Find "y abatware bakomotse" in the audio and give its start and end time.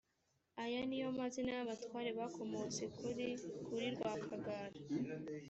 1.57-2.83